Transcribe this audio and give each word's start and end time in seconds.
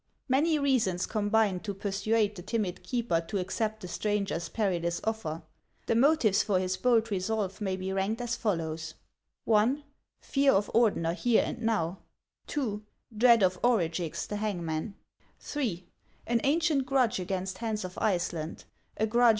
Many 0.27 0.57
reasons 0.57 1.05
combined 1.05 1.63
to 1.63 1.75
persuade 1.75 2.35
the 2.35 2.41
timid 2.41 2.81
keeper 2.81 3.21
to 3.27 3.37
accept 3.37 3.81
the 3.81 3.87
stranger's 3.87 4.49
perilous 4.49 4.99
offer. 5.03 5.43
The 5.85 5.93
motives 5.93 6.41
for 6.41 6.57
his 6.57 6.75
bold 6.75 7.11
resolve 7.11 7.61
may 7.61 7.75
be 7.75 7.93
ranked 7.93 8.19
as 8.19 8.35
follows: 8.35 8.95
(1) 9.45 9.83
fear 10.19 10.53
of 10.53 10.71
Ordener 10.73 11.13
here 11.13 11.43
and 11.45 11.61
now; 11.61 11.99
(2) 12.47 12.81
dread 13.15 13.43
of 13.43 13.61
Orugix 13.61 14.25
the 14.25 14.37
hangman; 14.37 14.95
(3) 15.39 15.85
an 16.25 16.41
ancient 16.43 16.87
grudge 16.87 17.19
against 17.19 17.59
Hans 17.59 17.83
of 17.85 17.95
Iceland,— 17.99 18.63
a 18.97 19.05
grudge 19.05 19.05
96 19.05 19.05
HANS 19.05 19.05
OF 19.11 19.21
ICELAND. 19.21 19.25